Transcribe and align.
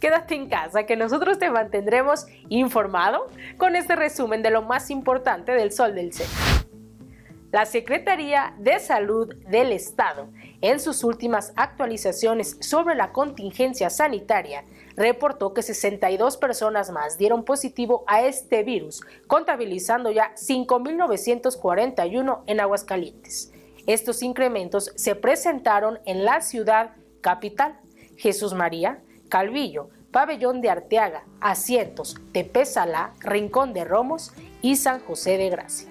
Quédate 0.00 0.34
en 0.34 0.48
casa 0.48 0.84
que 0.84 0.96
nosotros 0.96 1.38
te 1.38 1.50
mantendremos 1.50 2.24
informado 2.48 3.26
con 3.58 3.76
este 3.76 3.96
resumen 3.96 4.42
de 4.42 4.48
lo 4.50 4.62
más 4.62 4.88
importante 4.90 5.52
del 5.52 5.72
Sol 5.72 5.94
del 5.94 6.14
Centro. 6.14 6.38
La 7.52 7.66
Secretaría 7.66 8.54
de 8.58 8.78
Salud 8.78 9.34
del 9.48 9.72
Estado, 9.72 10.30
en 10.62 10.80
sus 10.80 11.04
últimas 11.04 11.52
actualizaciones 11.56 12.56
sobre 12.60 12.94
la 12.94 13.12
contingencia 13.12 13.90
sanitaria, 13.90 14.64
reportó 14.96 15.52
que 15.52 15.62
62 15.62 16.38
personas 16.38 16.90
más 16.92 17.18
dieron 17.18 17.44
positivo 17.44 18.04
a 18.06 18.22
este 18.22 18.62
virus, 18.62 19.02
contabilizando 19.26 20.10
ya 20.10 20.32
5.941 20.34 22.42
en 22.46 22.60
Aguascalientes. 22.60 23.52
Estos 23.86 24.22
incrementos 24.22 24.92
se 24.94 25.14
presentaron 25.14 25.98
en 26.06 26.24
la 26.24 26.40
ciudad 26.40 26.92
capital, 27.20 27.78
Jesús 28.16 28.54
María, 28.54 29.02
Calvillo, 29.30 29.88
Pabellón 30.10 30.60
de 30.60 30.70
Arteaga, 30.70 31.24
Asientos, 31.40 32.16
Tepezalá, 32.32 33.12
Rincón 33.20 33.72
de 33.72 33.84
Romos 33.84 34.32
y 34.60 34.76
San 34.76 35.00
José 35.00 35.38
de 35.38 35.50
Gracia. 35.50 35.88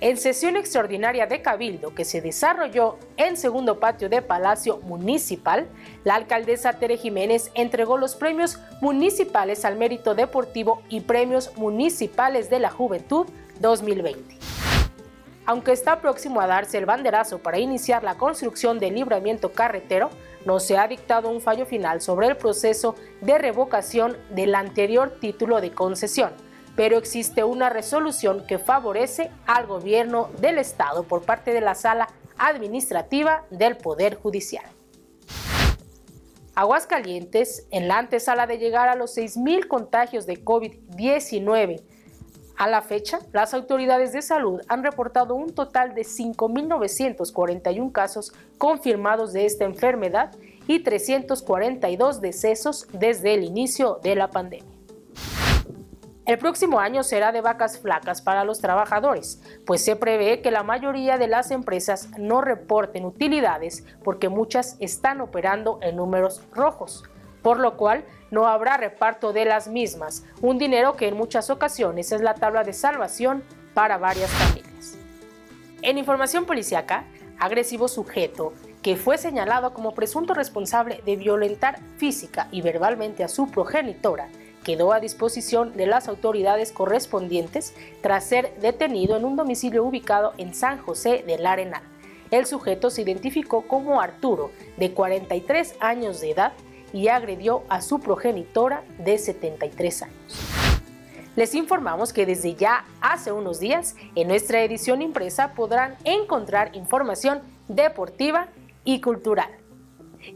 En 0.00 0.16
sesión 0.16 0.56
extraordinaria 0.56 1.26
de 1.26 1.40
Cabildo 1.40 1.94
que 1.94 2.04
se 2.04 2.20
desarrolló 2.20 2.98
en 3.16 3.36
segundo 3.36 3.78
patio 3.78 4.08
de 4.08 4.22
Palacio 4.22 4.78
Municipal, 4.78 5.68
la 6.02 6.14
alcaldesa 6.14 6.74
Tere 6.74 6.96
Jiménez 6.96 7.50
entregó 7.54 7.96
los 7.96 8.14
premios 8.14 8.58
municipales 8.80 9.64
al 9.64 9.76
mérito 9.76 10.14
deportivo 10.14 10.82
y 10.88 11.00
premios 11.00 11.56
municipales 11.56 12.50
de 12.50 12.58
la 12.58 12.70
juventud 12.70 13.26
2020. 13.60 14.53
Aunque 15.46 15.72
está 15.72 16.00
próximo 16.00 16.40
a 16.40 16.46
darse 16.46 16.78
el 16.78 16.86
banderazo 16.86 17.38
para 17.38 17.58
iniciar 17.58 18.02
la 18.02 18.16
construcción 18.16 18.78
del 18.78 18.94
libramiento 18.94 19.52
carretero, 19.52 20.10
no 20.44 20.60
se 20.60 20.76
ha 20.76 20.88
dictado 20.88 21.28
un 21.28 21.40
fallo 21.40 21.66
final 21.66 22.00
sobre 22.00 22.26
el 22.26 22.36
proceso 22.36 22.94
de 23.20 23.38
revocación 23.38 24.16
del 24.30 24.54
anterior 24.54 25.18
título 25.20 25.60
de 25.60 25.72
concesión 25.72 26.30
pero 26.76 26.98
existe 26.98 27.44
una 27.44 27.70
resolución 27.70 28.46
que 28.46 28.58
favorece 28.58 29.30
al 29.46 29.66
gobierno 29.66 30.30
del 30.40 30.58
Estado 30.58 31.04
por 31.04 31.22
parte 31.22 31.52
de 31.52 31.60
la 31.60 31.74
Sala 31.74 32.08
Administrativa 32.36 33.44
del 33.50 33.76
Poder 33.76 34.16
Judicial. 34.16 34.64
Aguascalientes, 36.56 37.66
en 37.70 37.88
la 37.88 37.98
antesala 37.98 38.46
de 38.46 38.58
llegar 38.58 38.88
a 38.88 38.94
los 38.94 39.16
6.000 39.16 39.66
contagios 39.66 40.24
de 40.26 40.44
COVID-19, 40.44 41.82
a 42.56 42.68
la 42.68 42.82
fecha, 42.82 43.18
las 43.32 43.52
autoridades 43.52 44.12
de 44.12 44.22
salud 44.22 44.60
han 44.68 44.84
reportado 44.84 45.34
un 45.34 45.54
total 45.54 45.94
de 45.94 46.02
5.941 46.02 47.92
casos 47.92 48.32
confirmados 48.58 49.32
de 49.32 49.44
esta 49.44 49.64
enfermedad 49.64 50.30
y 50.66 50.80
342 50.80 52.20
decesos 52.20 52.86
desde 52.92 53.34
el 53.34 53.44
inicio 53.44 53.98
de 54.02 54.14
la 54.14 54.28
pandemia. 54.30 54.74
El 56.26 56.38
próximo 56.38 56.80
año 56.80 57.02
será 57.02 57.32
de 57.32 57.42
vacas 57.42 57.78
flacas 57.78 58.22
para 58.22 58.44
los 58.44 58.60
trabajadores, 58.60 59.42
pues 59.66 59.84
se 59.84 59.94
prevé 59.94 60.40
que 60.40 60.50
la 60.50 60.62
mayoría 60.62 61.18
de 61.18 61.28
las 61.28 61.50
empresas 61.50 62.08
no 62.16 62.40
reporten 62.40 63.04
utilidades 63.04 63.84
porque 64.02 64.30
muchas 64.30 64.78
están 64.80 65.20
operando 65.20 65.80
en 65.82 65.96
números 65.96 66.40
rojos, 66.54 67.04
por 67.44 67.60
lo 67.60 67.76
cual 67.76 68.04
no 68.30 68.48
habrá 68.48 68.78
reparto 68.78 69.34
de 69.34 69.44
las 69.44 69.68
mismas, 69.68 70.24
un 70.40 70.58
dinero 70.58 70.94
que 70.96 71.06
en 71.06 71.16
muchas 71.16 71.50
ocasiones 71.50 72.10
es 72.10 72.22
la 72.22 72.34
tabla 72.34 72.64
de 72.64 72.72
salvación 72.72 73.44
para 73.74 73.98
varias 73.98 74.30
familias. 74.30 74.96
En 75.82 75.98
información 75.98 76.46
policiaca, 76.46 77.04
agresivo 77.38 77.86
sujeto 77.86 78.54
que 78.80 78.96
fue 78.96 79.18
señalado 79.18 79.74
como 79.74 79.92
presunto 79.92 80.32
responsable 80.32 81.02
de 81.04 81.16
violentar 81.16 81.80
física 81.98 82.48
y 82.50 82.62
verbalmente 82.62 83.24
a 83.24 83.28
su 83.28 83.50
progenitora, 83.50 84.28
quedó 84.64 84.94
a 84.94 85.00
disposición 85.00 85.76
de 85.76 85.86
las 85.86 86.08
autoridades 86.08 86.72
correspondientes 86.72 87.74
tras 88.00 88.24
ser 88.24 88.54
detenido 88.60 89.18
en 89.18 89.26
un 89.26 89.36
domicilio 89.36 89.84
ubicado 89.84 90.32
en 90.38 90.54
San 90.54 90.78
José 90.78 91.22
del 91.26 91.44
Arenal. 91.44 91.82
El 92.30 92.46
sujeto 92.46 92.88
se 92.88 93.02
identificó 93.02 93.68
como 93.68 94.00
Arturo, 94.00 94.50
de 94.78 94.92
43 94.92 95.74
años 95.80 96.22
de 96.22 96.30
edad, 96.30 96.54
y 96.94 97.08
agredió 97.08 97.64
a 97.68 97.82
su 97.82 98.00
progenitora 98.00 98.84
de 98.98 99.18
73 99.18 100.02
años. 100.02 100.54
Les 101.36 101.54
informamos 101.56 102.12
que 102.12 102.24
desde 102.24 102.54
ya 102.54 102.84
hace 103.00 103.32
unos 103.32 103.58
días 103.58 103.96
en 104.14 104.28
nuestra 104.28 104.62
edición 104.62 105.02
impresa 105.02 105.52
podrán 105.54 105.96
encontrar 106.04 106.74
información 106.76 107.42
deportiva 107.66 108.46
y 108.84 109.00
cultural. 109.00 109.50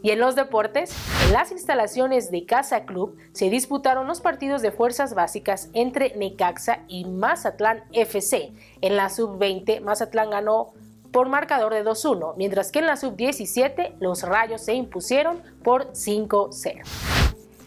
Y 0.03 0.11
en 0.11 0.19
los 0.19 0.35
deportes, 0.35 0.93
en 1.25 1.33
las 1.33 1.51
instalaciones 1.51 2.29
de 2.29 2.45
Casa 2.45 2.85
Club 2.85 3.17
se 3.31 3.49
disputaron 3.49 4.05
los 4.05 4.19
partidos 4.19 4.61
de 4.61 4.71
fuerzas 4.71 5.13
básicas 5.13 5.69
entre 5.73 6.15
Necaxa 6.17 6.83
y 6.89 7.05
Mazatlán 7.05 7.83
FC. 7.93 8.51
En 8.81 8.97
la 8.97 9.09
sub-20, 9.09 9.81
Mazatlán 9.81 10.29
ganó 10.29 10.73
por 11.11 11.29
marcador 11.29 11.73
de 11.73 11.83
2-1, 11.83 12.33
mientras 12.37 12.71
que 12.71 12.79
en 12.79 12.87
la 12.87 12.97
sub-17 12.97 13.95
los 13.99 14.23
Rayos 14.23 14.61
se 14.61 14.73
impusieron 14.73 15.41
por 15.63 15.91
5-0. 15.93 16.83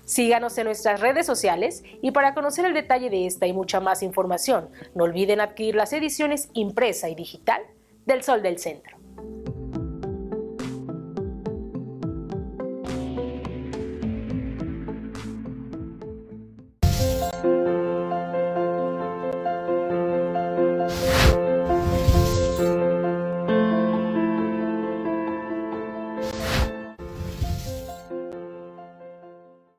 Síganos 0.04 0.58
en 0.58 0.64
nuestras 0.64 1.00
redes 1.00 1.24
sociales 1.24 1.82
y 2.02 2.10
para 2.10 2.34
conocer 2.34 2.64
el 2.64 2.74
detalle 2.74 3.08
de 3.08 3.26
esta 3.26 3.46
y 3.46 3.52
mucha 3.52 3.80
más 3.80 4.02
información, 4.02 4.68
no 4.94 5.04
olviden 5.04 5.40
adquirir 5.40 5.74
las 5.74 5.92
ediciones 5.92 6.50
impresa 6.52 7.08
y 7.08 7.14
digital 7.14 7.62
del 8.04 8.22
Sol 8.22 8.42
del 8.42 8.58
Centro. 8.58 8.98